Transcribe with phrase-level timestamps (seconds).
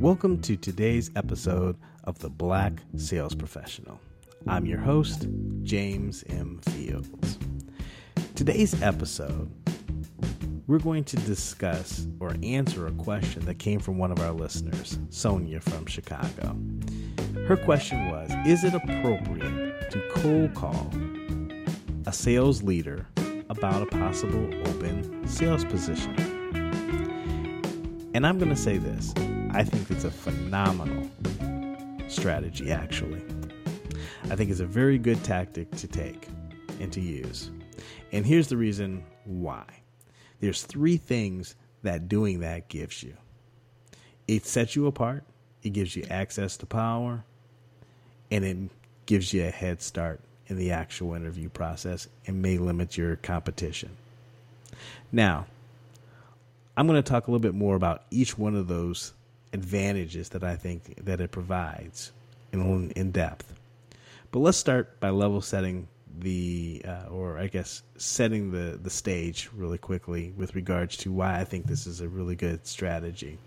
[0.00, 4.00] Welcome to today's episode of The Black Sales Professional.
[4.46, 5.26] I'm your host,
[5.62, 6.58] James M.
[6.70, 7.36] Fields.
[8.34, 9.52] Today's episode,
[10.66, 14.98] we're going to discuss or answer a question that came from one of our listeners,
[15.10, 16.56] Sonia from Chicago.
[17.46, 20.90] Her question was Is it appropriate to cold call
[22.06, 23.06] a sales leader
[23.50, 26.14] about a possible open sales position?
[28.14, 29.12] And I'm going to say this
[29.52, 31.10] I think it's a phenomenal
[32.08, 33.22] strategy, actually.
[34.30, 36.28] I think it's a very good tactic to take
[36.78, 37.50] and to use.
[38.12, 39.64] And here's the reason why
[40.38, 43.16] there's three things that doing that gives you
[44.28, 45.24] it sets you apart,
[45.64, 47.24] it gives you access to power,
[48.30, 48.56] and it
[49.06, 53.90] gives you a head start in the actual interview process and may limit your competition.
[55.10, 55.46] Now,
[56.76, 59.12] I'm going to talk a little bit more about each one of those
[59.52, 62.12] advantages that I think that it provides
[62.52, 63.54] in in depth.
[64.30, 65.88] But let's start by level setting
[66.18, 71.40] the, uh, or I guess setting the the stage really quickly with regards to why
[71.40, 73.38] I think this is a really good strategy.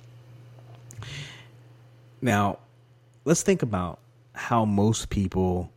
[2.21, 2.59] Now,
[3.25, 3.99] let's think about
[4.33, 5.71] how most people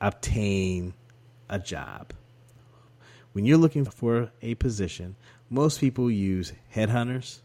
[0.00, 0.94] obtain
[1.48, 2.12] a job.
[3.32, 5.16] When you're looking for a position,
[5.50, 7.40] most people use headhunters,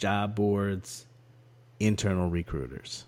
[0.00, 1.06] job boards,
[1.78, 3.04] internal recruiters.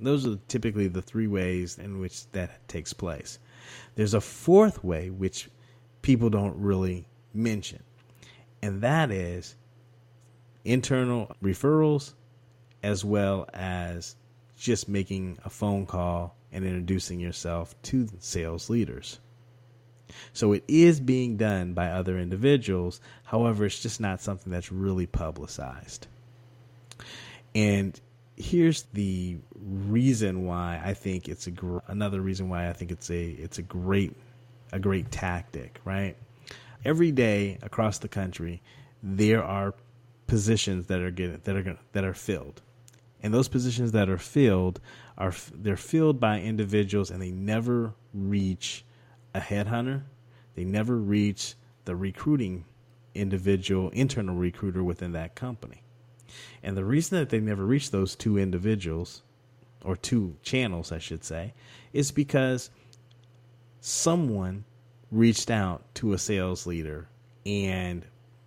[0.00, 3.38] Those are typically the three ways in which that takes place.
[3.94, 5.48] There's a fourth way which
[6.02, 7.82] people don't really mention,
[8.60, 9.54] and that is
[10.64, 12.14] internal referrals
[12.82, 14.16] as well as
[14.58, 19.20] just making a phone call and introducing yourself to sales leaders.
[20.32, 23.00] So it is being done by other individuals.
[23.24, 26.06] However, it's just not something that's really publicized.
[27.56, 27.98] And
[28.36, 33.10] here's the reason why I think it's a gr- another reason why I think it's
[33.10, 34.14] a it's a great
[34.72, 36.16] a great tactic, right?
[36.84, 38.62] Every day across the country,
[39.02, 39.72] there are
[40.26, 42.60] positions that are getting that are that are filled,
[43.22, 44.78] and those positions that are filled
[45.16, 48.84] are they're filled by individuals, and they never reach
[49.32, 50.02] a headhunter.
[50.56, 51.54] They never reach
[51.86, 52.66] the recruiting
[53.14, 55.80] individual, internal recruiter within that company.
[56.62, 59.22] And the reason that they never reached those two individuals,
[59.84, 61.54] or two channels, I should say,
[61.92, 62.70] is because
[63.80, 64.64] someone
[65.12, 67.08] reached out to a sales leader
[67.44, 68.04] and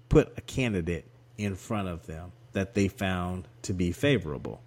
[0.10, 1.06] put a candidate
[1.38, 4.62] in front of them that they found to be favorable.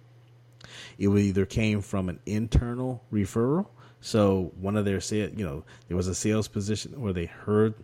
[0.97, 3.67] It either came from an internal referral,
[4.01, 7.75] so one of their sales, you know, there was a sales position where they heard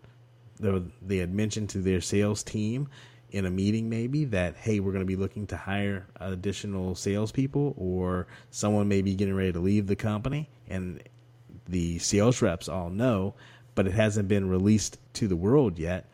[0.59, 2.89] they had mentioned to their sales team
[3.31, 7.75] in a meeting maybe that hey we're going to be looking to hire additional salespeople
[7.78, 11.01] or someone may be getting ready to leave the company and
[11.68, 13.35] the sales reps all know
[13.79, 16.06] but it hasn't been released to the world yet.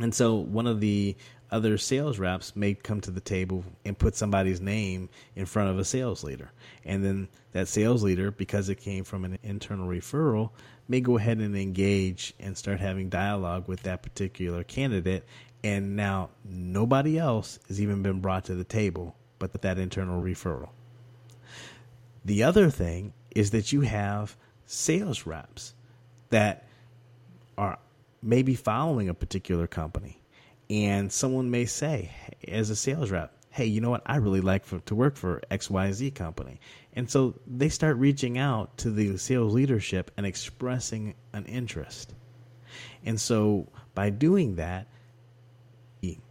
[0.00, 1.16] And so one of the
[1.48, 5.78] other sales reps may come to the table and put somebody's name in front of
[5.78, 6.50] a sales leader.
[6.84, 10.50] And then that sales leader because it came from an internal referral
[10.88, 15.24] may go ahead and engage and start having dialogue with that particular candidate
[15.64, 20.70] and now nobody else has even been brought to the table but that internal referral.
[22.24, 24.36] The other thing is that you have
[24.66, 25.74] sales reps
[26.30, 26.66] that
[27.56, 27.78] are
[28.22, 30.20] maybe following a particular company,
[30.68, 32.10] and someone may say,
[32.48, 34.02] as a sales rep, hey, you know what?
[34.04, 36.60] I really like for, to work for XYZ company.
[36.92, 42.12] And so they start reaching out to the sales leadership and expressing an interest.
[43.04, 44.88] And so by doing that,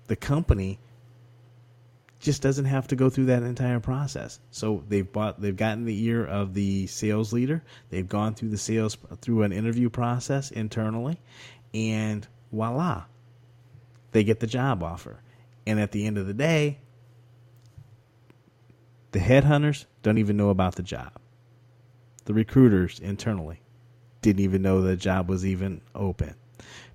[0.08, 0.80] the company
[2.20, 4.40] just doesn't have to go through that entire process.
[4.52, 7.64] So they've bought, they've gotten the ear of the sales leader.
[7.90, 11.20] They've gone through the sales through an interview process internally,
[11.74, 13.06] and voila,
[14.12, 15.22] they get the job offer.
[15.68, 16.80] And at the end of the day,
[19.12, 21.12] the headhunters don't even know about the job.
[22.26, 23.62] The recruiters internally
[24.22, 26.36] didn't even know the job was even open.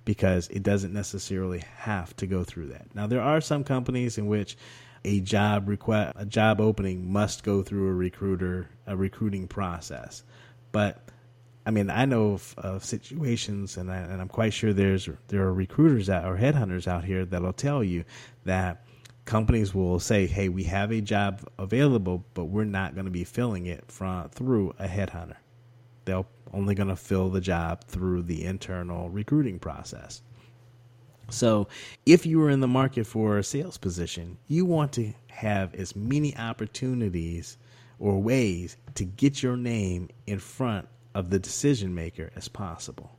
[0.05, 2.93] Because it doesn't necessarily have to go through that.
[2.95, 4.57] Now there are some companies in which
[5.03, 10.23] a job request a job opening must go through a recruiter a recruiting process.
[10.71, 11.09] But
[11.65, 15.43] I mean, I know of, of situations, and, I, and I'm quite sure there's there
[15.43, 18.03] are recruiters out or headhunters out here that'll tell you
[18.45, 18.83] that
[19.25, 23.23] companies will say, "Hey, we have a job available, but we're not going to be
[23.23, 25.37] filling it from through a headhunter.
[26.11, 30.21] They're only going to fill the job through the internal recruiting process."
[31.29, 31.67] So,
[32.05, 35.95] if you are in the market for a sales position, you want to have as
[35.95, 37.57] many opportunities
[37.99, 43.17] or ways to get your name in front of the decision maker as possible.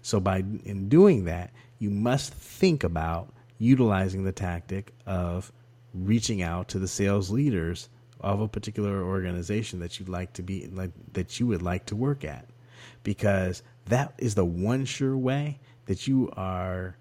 [0.00, 5.52] So by in doing that, you must think about utilizing the tactic of
[5.94, 7.88] reaching out to the sales leaders
[8.22, 11.96] of a particular organization that you'd like to be like, that you would like to
[11.96, 12.46] work at
[13.02, 16.96] because that is the one sure way that you are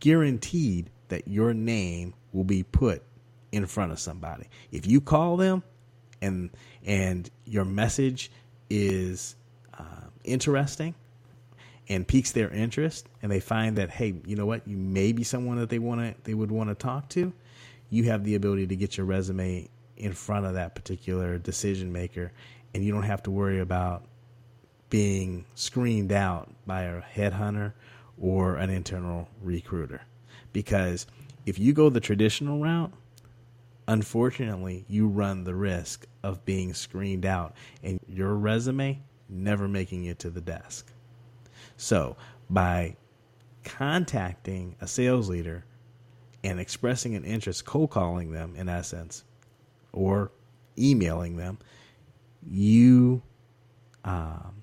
[0.00, 3.02] guaranteed that your name will be put
[3.52, 4.46] in front of somebody.
[4.70, 5.62] If you call them
[6.20, 6.50] and
[6.84, 8.30] and your message
[8.68, 9.36] is
[9.78, 10.94] uh, interesting
[11.88, 15.24] and piques their interest, and they find that hey, you know what, you may be
[15.24, 17.32] someone that they want to they would want to talk to,
[17.90, 22.32] you have the ability to get your resume in front of that particular decision maker,
[22.74, 24.04] and you don't have to worry about
[24.90, 27.72] being screened out by a headhunter
[28.20, 30.00] or an internal recruiter.
[30.52, 31.06] Because
[31.46, 32.92] if you go the traditional route,
[33.86, 40.18] unfortunately, you run the risk of being screened out and your resume never making it
[40.20, 40.90] to the desk.
[41.76, 42.16] So,
[42.48, 42.96] by
[43.64, 45.64] contacting a sales leader
[46.42, 49.24] and expressing an interest, cold calling them in essence,
[49.92, 50.30] or
[50.78, 51.58] emailing them,
[52.48, 53.22] you
[54.04, 54.62] um,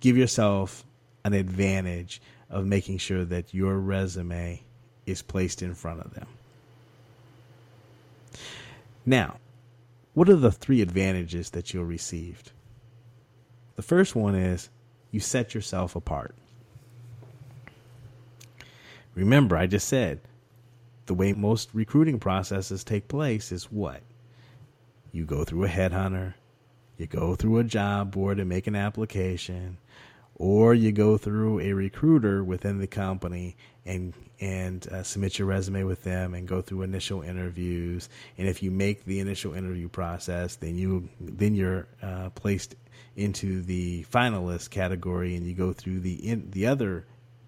[0.00, 0.84] give yourself
[1.24, 2.20] an advantage
[2.50, 4.62] of making sure that your resume
[5.06, 6.26] is placed in front of them.
[9.04, 9.38] Now,
[10.14, 12.52] what are the three advantages that you'll receive?
[13.76, 14.68] The first one is
[15.10, 16.34] you set yourself apart.
[19.14, 20.20] Remember, I just said
[21.06, 24.02] the way most recruiting processes take place is what?
[25.16, 26.34] You go through a headhunter,
[26.98, 29.78] you go through a job board and make an application,
[30.34, 35.84] or you go through a recruiter within the company and and uh, submit your resume
[35.84, 38.10] with them and go through initial interviews.
[38.36, 42.74] And if you make the initial interview process then you then you're uh, placed
[43.16, 47.06] into the finalist category and you go through the in, the other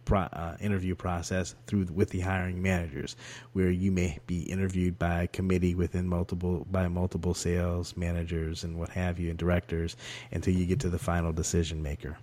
[0.08, 3.14] pro, uh, interview process through with the hiring managers
[3.52, 8.78] where you may be interviewed by a committee within multiple by multiple sales managers and
[8.78, 9.96] what have you and directors
[10.32, 12.16] until you get to the final decision maker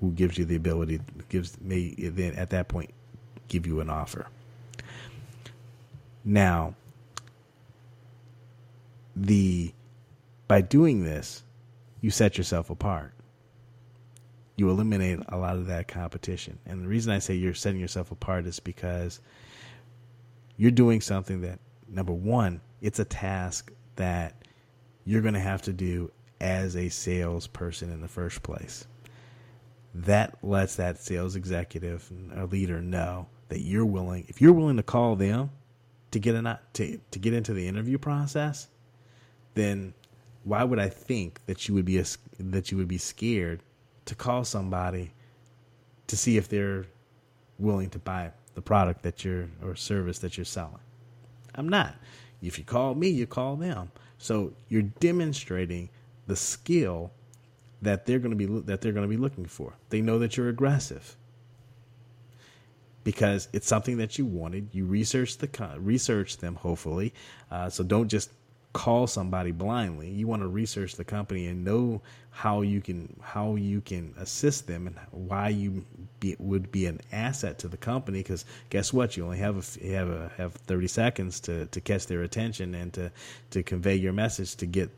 [0.00, 1.00] who gives you the ability
[1.30, 2.90] gives may then at that point
[3.48, 4.26] give you an offer.
[6.24, 6.74] Now,
[9.16, 9.72] the
[10.46, 11.42] by doing this,
[12.02, 13.14] you set yourself apart.
[14.56, 16.58] You eliminate a lot of that competition.
[16.66, 19.20] And the reason I say you're setting yourself apart is because
[20.56, 21.58] you're doing something that
[21.88, 24.34] number 1, it's a task that
[25.04, 26.10] you're going to have to do
[26.40, 28.86] as a salesperson in the first place
[29.94, 34.82] that lets that sales executive or leader know that you're willing if you're willing to
[34.82, 35.50] call them
[36.10, 38.68] to get a to to get into the interview process
[39.54, 39.92] then
[40.44, 42.04] why would I think that you would be a,
[42.40, 43.62] that you would be scared
[44.06, 45.12] to call somebody
[46.06, 46.86] to see if they're
[47.58, 50.80] willing to buy the product that you're or service that you're selling.
[51.54, 51.94] I'm not.
[52.42, 53.90] If you call me you call them.
[54.18, 55.88] So you're demonstrating
[56.26, 57.12] the skill
[57.82, 59.74] that they're going to be that they're going to be looking for.
[59.90, 61.16] They know that you're aggressive.
[63.04, 64.68] Because it's something that you wanted.
[64.72, 65.48] You researched the
[65.80, 67.12] research them hopefully,
[67.50, 68.30] uh, so don't just
[68.72, 70.08] call somebody blindly.
[70.08, 72.00] You want to research the company and know
[72.30, 75.84] how you can how you can assist them and why you
[76.20, 78.20] be, would be an asset to the company.
[78.20, 81.80] Because guess what, you only have a, you have a, have thirty seconds to, to
[81.80, 83.10] catch their attention and to
[83.50, 84.90] to convey your message to get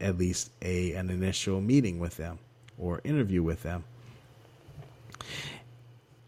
[0.00, 2.38] at least a an initial meeting with them
[2.78, 3.84] or interview with them.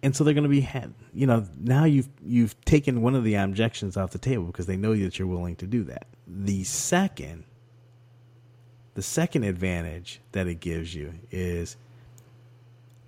[0.04, 0.68] And so they're going to be,
[1.14, 4.76] you know, now you've you've taken one of the objections off the table because they
[4.76, 6.06] know that you're willing to do that.
[6.26, 7.44] The second,
[8.92, 11.78] the second advantage that it gives you is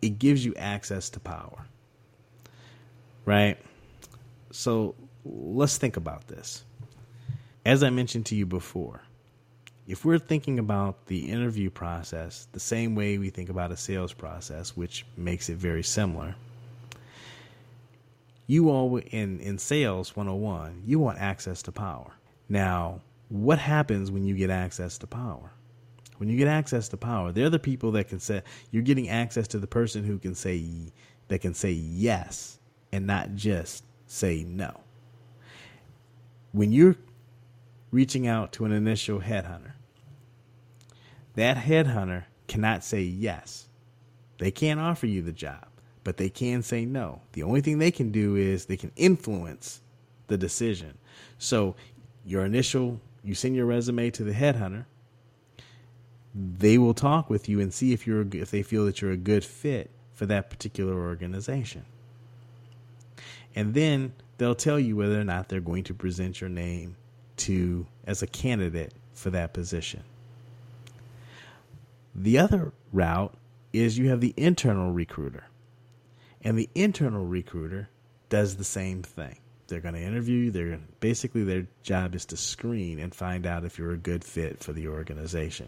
[0.00, 1.66] it gives you access to power.
[3.26, 3.58] Right?
[4.50, 6.64] So let's think about this.
[7.66, 9.02] As I mentioned to you before,
[9.86, 14.14] if we're thinking about the interview process the same way we think about a sales
[14.14, 16.36] process, which makes it very similar,
[18.46, 22.12] you all in in sales 101 you want access to power.
[22.48, 25.52] Now what happens when you get access to power?
[26.18, 29.48] When you get access to power they're the people that can say you're getting access
[29.48, 30.62] to the person who can say
[31.28, 32.58] that can say yes
[32.92, 34.80] and not just say no.
[36.52, 36.96] When you're
[37.90, 39.72] reaching out to an initial headhunter
[41.34, 43.68] that headhunter cannot say yes.
[44.38, 45.66] They can't offer you the job
[46.06, 47.20] but they can say no.
[47.32, 49.80] The only thing they can do is they can influence
[50.28, 50.98] the decision.
[51.36, 51.74] So,
[52.24, 54.84] your initial, you send your resume to the headhunter.
[56.32, 59.16] They will talk with you and see if you're if they feel that you're a
[59.16, 61.84] good fit for that particular organization.
[63.56, 66.94] And then they'll tell you whether or not they're going to present your name
[67.38, 70.04] to as a candidate for that position.
[72.14, 73.34] The other route
[73.72, 75.46] is you have the internal recruiter.
[76.46, 77.88] And the internal recruiter
[78.28, 79.36] does the same thing.
[79.66, 80.50] They're going to interview you.
[80.52, 84.62] They're basically their job is to screen and find out if you're a good fit
[84.62, 85.66] for the organization.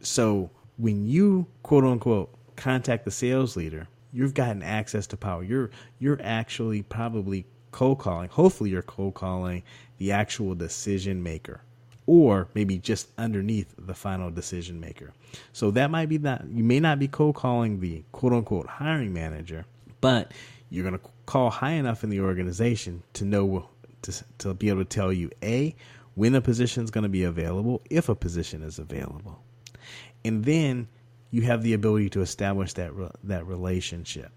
[0.00, 5.42] So when you quote unquote contact the sales leader, you've gotten access to power.
[5.42, 5.68] You're
[5.98, 8.30] you're actually probably cold calling.
[8.30, 9.62] Hopefully, you're cold calling
[9.98, 11.60] the actual decision maker
[12.06, 15.12] or maybe just underneath the final decision maker.
[15.52, 19.12] So that might be that you may not be cold calling the quote unquote hiring
[19.12, 19.64] manager,
[20.00, 20.32] but
[20.70, 23.68] you're going to call high enough in the organization to know
[24.02, 25.74] to, to be able to tell you a
[26.14, 29.42] when a position is going to be available, if a position is available,
[30.24, 30.88] and then
[31.30, 32.92] you have the ability to establish that
[33.24, 34.30] that relationship.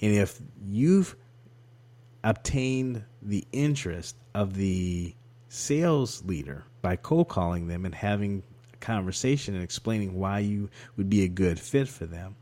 [0.00, 1.16] And if you've
[2.22, 5.14] obtained the interest of the
[5.48, 11.10] sales leader by cold calling them and having a conversation and explaining why you would
[11.10, 12.36] be a good fit for them.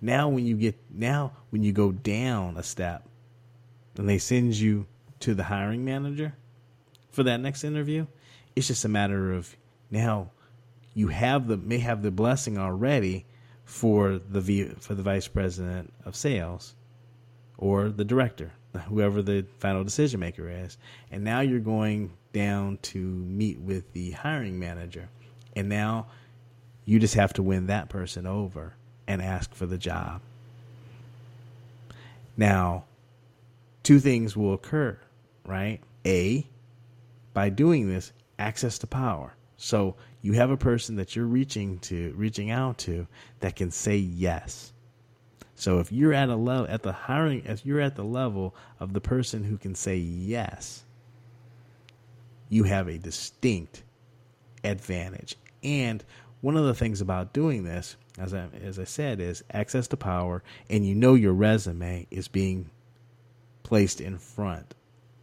[0.00, 3.04] Now when you get now when you go down a step
[3.96, 4.86] and they send you
[5.18, 6.36] to the hiring manager
[7.10, 8.06] for that next interview,
[8.54, 9.56] it's just a matter of
[9.90, 10.30] now
[10.94, 13.26] you have the may have the blessing already
[13.64, 16.76] for the for the vice president of sales
[17.58, 18.52] or the director
[18.82, 20.76] whoever the final decision maker is.
[21.10, 25.08] And now you're going down to meet with the hiring manager.
[25.56, 26.06] And now
[26.84, 28.74] you just have to win that person over
[29.06, 30.20] and ask for the job.
[32.36, 32.84] Now,
[33.82, 34.98] two things will occur,
[35.46, 35.80] right?
[36.04, 36.46] A,
[37.32, 39.34] by doing this, access to power.
[39.56, 43.06] So you have a person that you're reaching to, reaching out to
[43.40, 44.72] that can say yes.
[45.56, 48.92] So if you're at a level at the hiring, if you're at the level of
[48.92, 50.84] the person who can say yes,
[52.48, 53.82] you have a distinct
[54.62, 55.36] advantage.
[55.62, 56.04] And
[56.40, 59.96] one of the things about doing this, as I as I said, is access to
[59.96, 62.70] power, and you know your resume is being
[63.62, 64.74] placed in front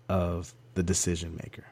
[0.09, 1.65] of the decision maker.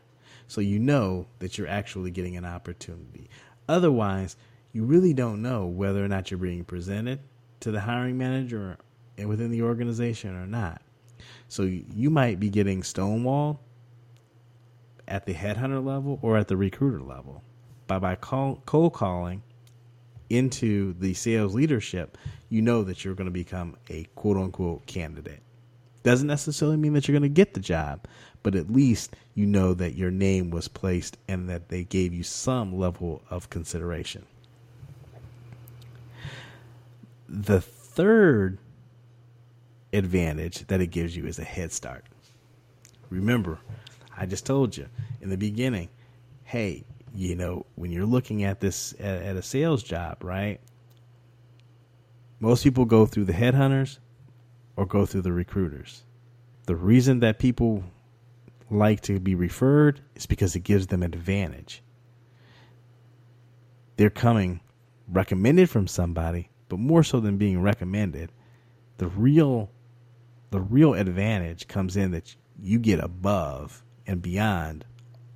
[0.48, 3.30] So you know that you're actually getting an opportunity.
[3.68, 4.36] Otherwise,
[4.72, 7.20] you really don't know whether or not you're being presented
[7.62, 8.78] to the hiring manager
[9.18, 10.82] and within the organization or not.
[11.48, 13.58] So you might be getting stonewalled
[15.08, 17.44] at the headhunter level or at the recruiter level.
[17.88, 19.42] By by call, cold calling
[20.30, 22.18] into the sales leadership,
[22.50, 25.42] you know that you're going to become a quote unquote candidate.
[26.04, 28.08] Doesn't necessarily mean that you're going to get the job,
[28.44, 32.24] but at least you know that your name was placed and that they gave you
[32.24, 34.26] some level of consideration.
[37.32, 38.58] The third
[39.94, 42.06] advantage that it gives you is a head start.
[43.12, 43.60] Remember,
[44.18, 44.88] I just told you
[45.22, 45.90] in the beginning,
[46.44, 46.84] hey,
[47.14, 50.60] you know, when you're looking at this at, at a sales job, right?
[52.40, 54.00] Most people go through the headhunters
[54.76, 56.04] or go through the recruiters.
[56.66, 57.84] The reason that people
[58.72, 61.84] like to be referred is because it gives them an advantage.
[63.98, 64.62] They're coming
[65.08, 68.32] recommended from somebody but more so than being recommended,
[68.98, 69.70] the real
[70.52, 74.86] the real advantage comes in that you get above and beyond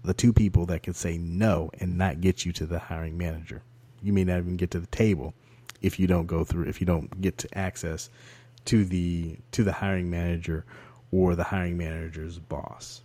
[0.04, 3.62] the two people that can say no and not get you to the hiring manager.
[4.02, 5.34] You may not even get to the table
[5.82, 8.10] if you don't go through if you don't get to access
[8.66, 10.66] to the to the hiring manager
[11.12, 13.02] or the hiring manager's boss.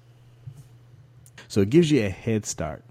[1.48, 2.82] So it gives you a head start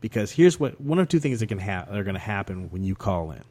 [0.00, 2.84] because here's what one of two things that can ha- are going to happen when
[2.84, 3.42] you call in.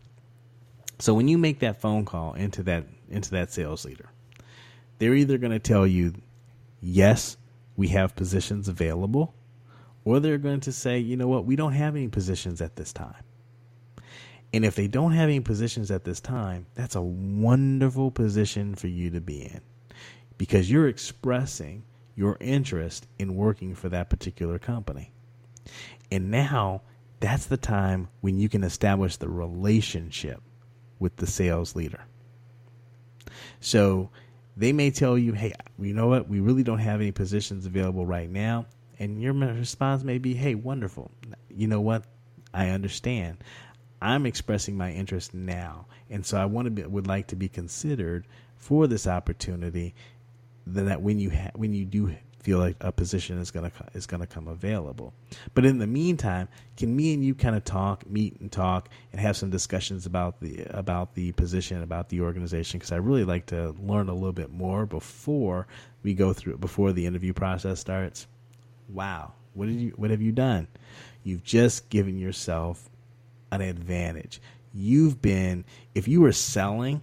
[0.99, 4.09] So when you make that phone call into that into that sales leader,
[4.97, 6.13] they're either going to tell you,
[6.81, 7.37] "Yes,
[7.75, 9.35] we have positions available,"
[10.03, 11.45] or they're going to say, "You know what?
[11.45, 13.23] We don't have any positions at this time."
[14.53, 18.87] And if they don't have any positions at this time, that's a wonderful position for
[18.87, 19.59] you to be in
[20.37, 21.83] because you're expressing
[22.15, 25.11] your interest in working for that particular company.
[26.09, 26.83] And now
[27.19, 30.41] that's the time when you can establish the relationship
[30.99, 32.05] with the sales leader.
[33.59, 34.09] So
[34.57, 36.29] they may tell you, hey, you know what?
[36.29, 38.67] We really don't have any positions available right now.
[38.99, 41.11] And your response may be, hey, wonderful.
[41.49, 42.05] You know what?
[42.53, 43.43] I understand.
[44.01, 45.87] I'm expressing my interest now.
[46.09, 49.93] And so I want to be, would like to be considered for this opportunity
[50.67, 54.27] that when you ha- when you do feel like a position is gonna is gonna
[54.27, 55.13] come available.
[55.55, 56.47] But in the meantime,
[56.77, 60.39] can me and you kind of talk, meet and talk, and have some discussions about
[60.41, 62.77] the about the position, about the organization?
[62.77, 65.65] Because I really like to learn a little bit more before
[66.03, 68.27] we go through before the interview process starts.
[68.89, 70.67] Wow, what did you what have you done?
[71.23, 72.91] You've just given yourself
[73.51, 74.39] an advantage.
[74.71, 77.01] You've been if you were selling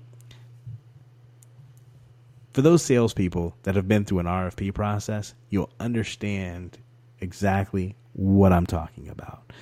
[2.53, 6.79] for those salespeople that have been through an RFP process, you'll understand
[7.21, 9.53] exactly what I'm talking about.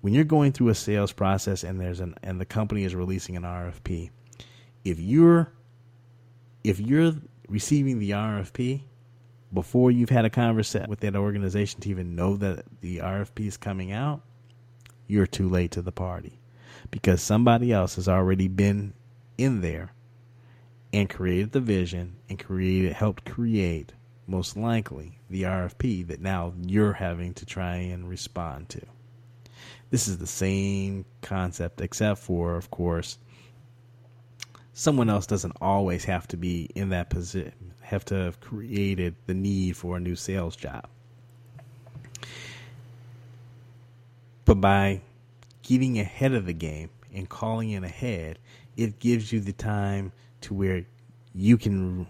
[0.00, 3.36] When you're going through a sales process and there's an and the company is releasing
[3.36, 4.10] an RFP,
[4.84, 5.52] if you're
[6.64, 7.12] if you're
[7.48, 8.82] receiving the RFP
[9.52, 13.56] before you've had a conversation with that organization to even know that the RFP is
[13.56, 14.22] coming out,
[15.06, 16.40] you're too late to the party
[16.90, 18.94] because somebody else has already been
[19.36, 19.92] in there
[20.92, 23.92] and created the vision and created helped create
[24.26, 28.82] most likely the RFP that now you're having to try and respond to.
[29.90, 33.18] This is the same concept except for of course
[34.74, 39.34] someone else doesn't always have to be in that position have to have created the
[39.34, 40.86] need for a new sales job.
[44.46, 45.02] But by
[45.62, 48.38] getting ahead of the game and calling in ahead,
[48.76, 50.12] it gives you the time
[50.42, 50.84] to where
[51.34, 52.06] you can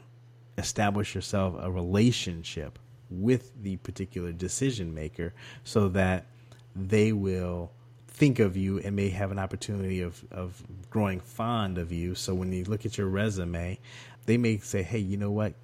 [0.59, 2.79] establish yourself a relationship
[3.11, 6.27] with the particular decision maker so that
[6.75, 7.71] they will
[8.09, 12.15] think of you and may have an opportunity of, of growing fond of you.
[12.15, 13.79] So when you look at your resume,
[14.27, 15.55] they may say, hey, you know what?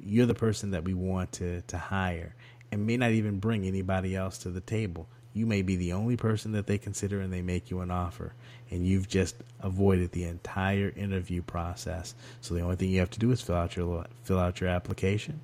[0.00, 2.34] You're the person that we want to, to hire
[2.70, 6.16] and may not even bring anybody else to the table you may be the only
[6.16, 8.34] person that they consider and they make you an offer.
[8.70, 12.14] And you've just avoided the entire interview process.
[12.40, 14.68] So the only thing you have to do is fill out your fill out your
[14.68, 15.40] application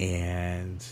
[0.00, 0.84] and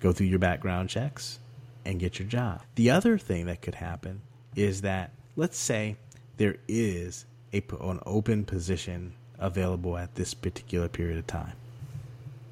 [0.00, 1.40] go through your background checks
[1.84, 2.62] and get your job.
[2.76, 4.22] The other thing that could happen
[4.56, 5.96] is that let's say
[6.36, 11.52] there is a, an open position available at this particular period of time.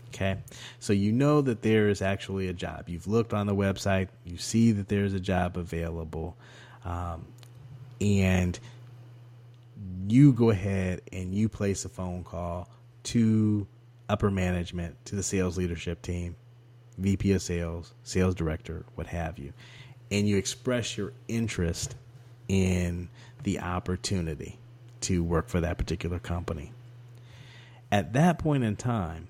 [0.09, 0.39] Okay.
[0.79, 2.89] So you know that there is actually a job.
[2.89, 6.37] You've looked on the website, you see that there's a job available,
[6.85, 7.27] um,
[8.01, 8.59] and
[10.09, 12.69] you go ahead and you place a phone call
[13.05, 13.67] to
[14.09, 16.37] upper management, to the sales leadership team,
[16.97, 19.53] VP of sales, sales director, what have you,
[20.11, 21.95] and you express your interest
[22.49, 23.09] in
[23.43, 24.59] the opportunity
[25.03, 26.73] to work for that particular company.
[27.93, 29.29] At that point in time,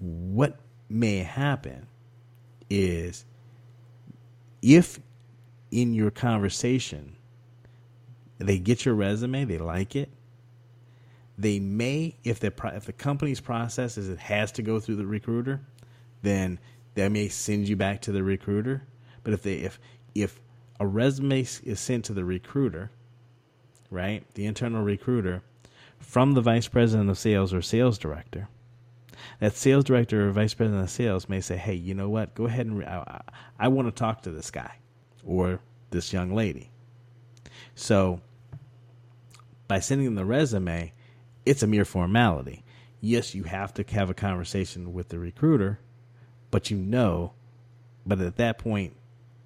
[0.00, 1.86] what may happen
[2.68, 3.24] is
[4.62, 4.98] if
[5.70, 7.16] in your conversation
[8.38, 10.10] they get your resume, they like it,
[11.38, 15.06] they may if the if the company's process is it has to go through the
[15.06, 15.60] recruiter,
[16.22, 16.58] then
[16.94, 18.82] they may send you back to the recruiter.
[19.22, 19.78] But if they if
[20.14, 20.40] if
[20.80, 22.90] a resume is sent to the recruiter,
[23.90, 25.42] right, the internal recruiter
[25.98, 28.48] from the vice president of sales or sales director,
[29.40, 32.34] that sales director or vice president of sales may say, "Hey, you know what?
[32.34, 33.20] Go ahead and re- I,
[33.58, 34.78] I want to talk to this guy
[35.24, 36.70] or this young lady."
[37.74, 38.20] So,
[39.68, 40.92] by sending them the resume,
[41.44, 42.64] it's a mere formality.
[43.00, 45.78] Yes, you have to have a conversation with the recruiter,
[46.50, 47.32] but you know,
[48.06, 48.96] but at that point,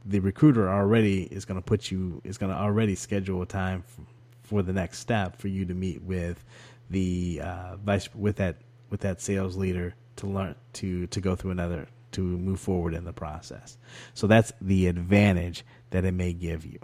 [0.04, 3.82] the recruiter already is going to put you is going to already schedule a time
[3.82, 4.02] for,
[4.42, 6.44] for the next step for you to meet with
[6.88, 8.56] the uh, vice with that
[8.90, 13.04] with that sales leader to learn to to go through another to move forward in
[13.04, 13.78] the process.
[14.14, 16.78] So that's the advantage that it may give you.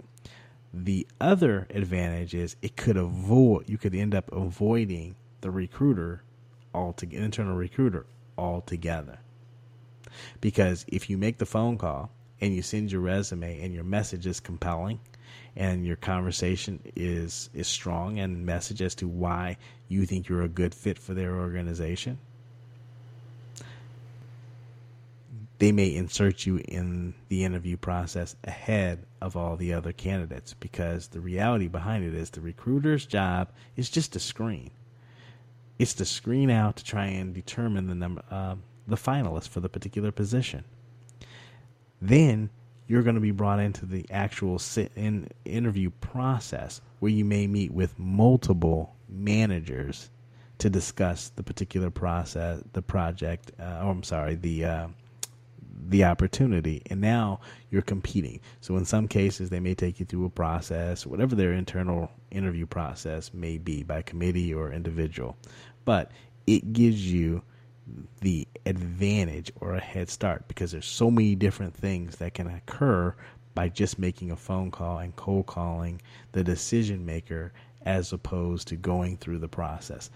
[0.73, 6.23] The other advantage is it could avoid you could end up avoiding the recruiter
[6.73, 8.05] altogether internal recruiter
[8.37, 9.19] altogether.
[10.41, 14.27] Because if you make the phone call and you send your resume and your message
[14.27, 14.99] is compelling
[15.55, 20.49] and your conversation is is strong and message as to why you think you're a
[20.49, 22.17] good fit for their organization
[25.59, 31.07] they may insert you in the interview process ahead of all the other candidates because
[31.07, 34.69] the reality behind it is the recruiter's job is just to screen.
[35.79, 38.55] It's to screen out to try and determine the number, uh,
[38.87, 40.63] the finalists for the particular position.
[42.01, 42.49] Then
[42.87, 47.47] you're going to be brought into the actual sit in interview process where you may
[47.47, 50.09] meet with multiple managers
[50.59, 53.51] to discuss the particular process, the project.
[53.59, 54.87] Uh, oh, I'm sorry, the uh,
[55.89, 58.41] the opportunity, and now you're competing.
[58.61, 62.65] So in some cases, they may take you through a process, whatever their internal interview
[62.65, 65.37] process may be, by committee or individual,
[65.85, 66.11] but
[66.47, 67.41] it gives you
[68.21, 73.15] the advantage or a head start because there's so many different things that can occur
[73.53, 77.51] by just making a phone call and cold calling the decision maker
[77.83, 80.09] as opposed to going through the process.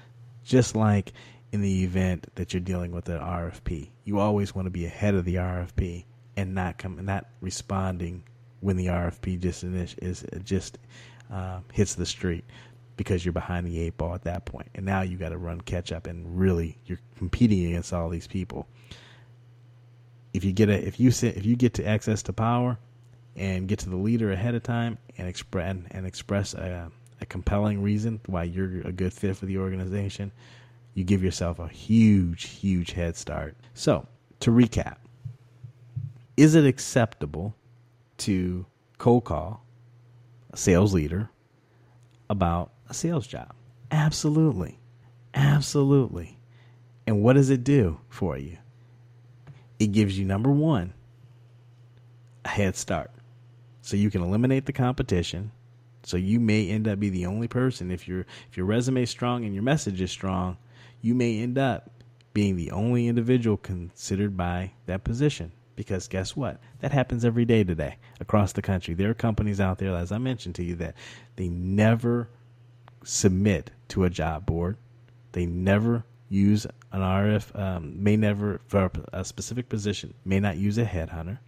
[0.43, 1.13] Just like
[1.51, 5.15] in the event that you're dealing with an RFP, you always want to be ahead
[5.15, 6.05] of the RFP
[6.37, 8.23] and not come not responding
[8.59, 10.77] when the RFP just is just
[11.31, 12.43] uh, hits the street
[13.01, 14.69] because you're behind the eight ball at that point.
[14.75, 18.27] And now you got to run catch up and really you're competing against all these
[18.27, 18.67] people.
[20.33, 22.77] If you get a if you sit, if you get to access to power
[23.35, 27.25] and get to the leader ahead of time and express and, and express a, a
[27.25, 30.31] compelling reason why you're a good fit for the organization,
[30.93, 33.55] you give yourself a huge huge head start.
[33.73, 34.07] So,
[34.41, 34.97] to recap,
[36.37, 37.55] is it acceptable
[38.19, 38.67] to
[38.99, 39.65] cold call
[40.51, 41.31] a sales leader
[42.29, 43.53] about a sales job.
[43.89, 44.77] Absolutely.
[45.33, 46.37] Absolutely.
[47.07, 48.57] And what does it do for you?
[49.79, 50.93] It gives you, number one,
[52.45, 53.11] a head start.
[53.81, 55.51] So you can eliminate the competition.
[56.03, 59.09] So you may end up be the only person if your if your resume is
[59.09, 60.57] strong and your message is strong,
[61.01, 61.89] you may end up
[62.33, 65.51] being the only individual considered by that position.
[65.75, 66.59] Because guess what?
[66.79, 68.93] That happens every day today across the country.
[68.93, 70.95] There are companies out there, as I mentioned to you, that
[71.37, 72.29] they never
[73.03, 74.77] submit to a job board.
[75.31, 80.77] They never use an RF, um, may never, for a specific position, may not use
[80.77, 81.39] a headhunter.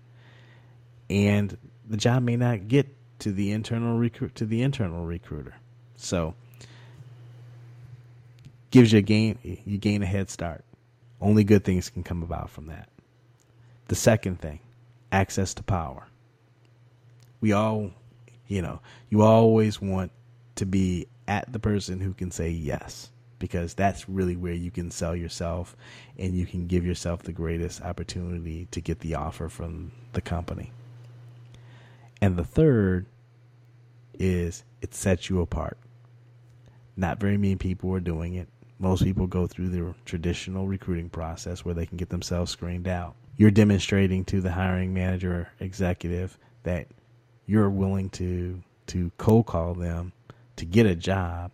[1.10, 2.88] And the job may not get
[3.20, 5.56] to the internal recruit to the internal recruiter.
[5.96, 6.36] So
[8.72, 10.64] gives you a gain you gain a head start.
[11.22, 12.90] Only good things can come about from that.
[13.88, 14.60] The second thing,
[15.12, 16.08] access to power.
[17.40, 17.92] We all,
[18.48, 20.12] you know, you always want
[20.56, 24.92] to be at the person who can say yes because that's really where you can
[24.92, 25.76] sell yourself
[26.18, 30.72] and you can give yourself the greatest opportunity to get the offer from the company.
[32.22, 33.08] And the third
[34.14, 35.78] is it sets you apart.
[36.96, 38.48] Not very many people are doing it.
[38.78, 43.16] Most people go through the traditional recruiting process where they can get themselves screened out.
[43.38, 46.88] You're demonstrating to the hiring manager or executive that
[47.48, 50.12] you're willing to to cold call them
[50.56, 51.52] to get a job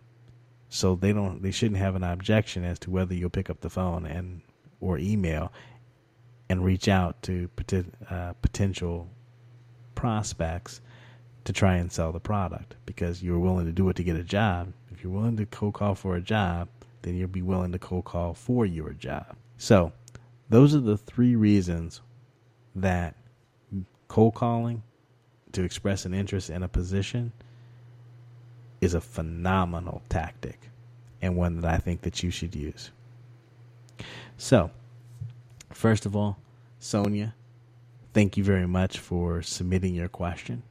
[0.68, 3.70] so they don't they shouldn't have an objection as to whether you'll pick up the
[3.70, 4.42] phone and
[4.80, 5.52] or email
[6.48, 7.48] and reach out to
[8.10, 9.08] uh, potential
[9.94, 10.80] prospects
[11.44, 14.24] to try and sell the product because you're willing to do it to get a
[14.24, 14.72] job.
[14.90, 16.68] If you're willing to cold call for a job,
[17.02, 19.36] then you'll be willing to cold call for your job.
[19.58, 19.92] So,
[20.48, 22.00] those are the three reasons
[22.74, 23.14] that
[24.08, 24.82] cold calling
[25.52, 27.32] to express an interest in a position
[28.80, 30.70] is a phenomenal tactic
[31.22, 32.90] and one that I think that you should use.
[34.38, 34.70] So,
[35.70, 36.38] first of all,
[36.78, 37.34] Sonia,
[38.14, 40.62] thank you very much for submitting your question.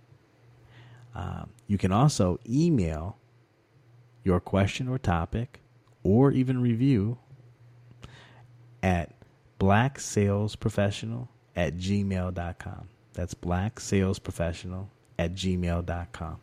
[1.14, 3.16] Um, you can also email
[4.24, 5.60] your question or topic
[6.02, 7.16] or even review
[8.82, 9.12] at
[9.58, 12.88] blacksalesprofessional at gmail.com.
[13.14, 16.36] That's blacksalesprofessional at gmail.com.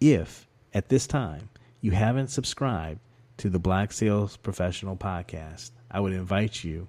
[0.00, 1.48] If at this time
[1.80, 3.00] you haven't subscribed
[3.38, 6.88] to the Black Sales Professional podcast, I would invite you,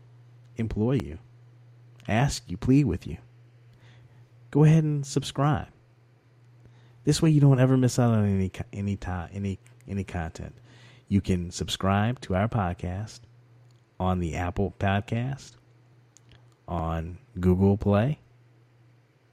[0.57, 1.17] employ you,
[2.07, 3.17] ask you, plead with you.
[4.51, 5.67] Go ahead and subscribe.
[7.05, 8.97] This way you don't ever miss out on any any
[9.33, 10.55] any any content.
[11.07, 13.21] You can subscribe to our podcast
[13.99, 15.53] on the Apple Podcast,
[16.67, 18.19] on Google Play,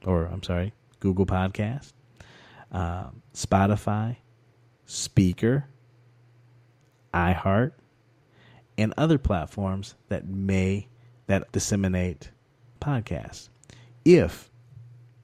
[0.05, 1.93] or I'm sorry, Google Podcast,
[2.71, 4.17] uh, Spotify,
[4.91, 5.63] Spreaker,
[7.13, 7.71] iHeart,
[8.77, 10.89] and other platforms that may
[11.27, 12.31] that disseminate
[12.81, 13.47] podcasts.
[14.03, 14.51] If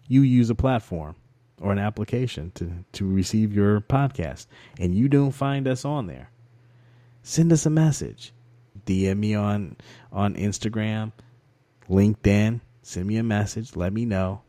[0.07, 1.17] you use a platform
[1.61, 4.45] or an application to, to receive your podcast
[4.79, 6.31] and you don't find us on there,
[7.21, 8.31] send us a message.
[8.85, 9.75] DM me on
[10.13, 11.11] on Instagram,
[11.89, 14.43] LinkedIn, send me a message, let me know.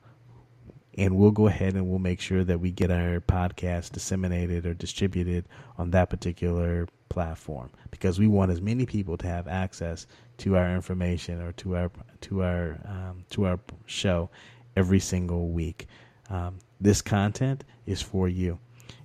[0.99, 4.75] And we'll go ahead and we'll make sure that we get our podcast disseminated or
[4.75, 5.45] distributed
[5.79, 10.09] on that particular platform because we want as many people to have access
[10.39, 11.91] to our information or to our
[12.23, 14.29] to our um, to our show
[14.75, 15.87] every single week.
[16.31, 18.59] Um, this content is for you.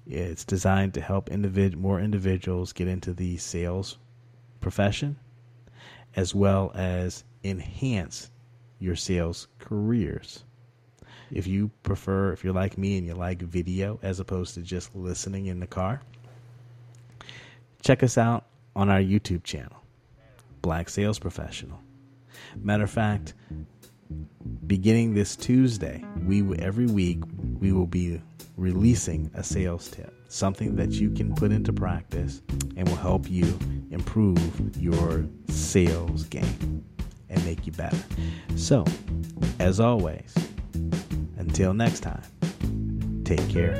[0.07, 3.99] It's designed to help individ- more individuals get into the sales
[4.61, 5.17] profession
[6.15, 8.31] as well as enhance
[8.79, 10.43] your sales careers.
[11.33, 14.95] If you prefer, if you're like me and you like video as opposed to just
[14.95, 16.01] listening in the car,
[17.81, 19.75] check us out on our YouTube channel,
[20.61, 21.79] Black Sales Professional.
[22.55, 23.33] Matter of fact,
[24.67, 27.19] beginning this Tuesday, we every week
[27.59, 28.21] we will be
[28.55, 32.43] releasing a sales tip, something that you can put into practice
[32.75, 33.57] and will help you
[33.89, 36.85] improve your sales game
[37.29, 37.97] and make you better.
[38.55, 38.85] So,
[39.59, 40.35] as always,
[41.53, 42.23] until next time,
[43.25, 43.73] take care.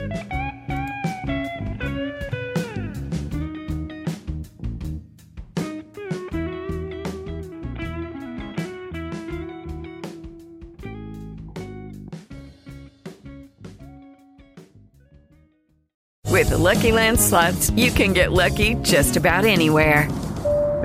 [16.30, 20.08] With the Lucky Land slots, you can get lucky just about anywhere.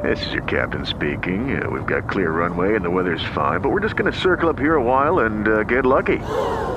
[0.02, 1.60] This is your captain speaking.
[1.60, 4.48] Uh, we've got clear runway and the weather's fine, but we're just going to circle
[4.48, 6.18] up here a while and uh, get lucky.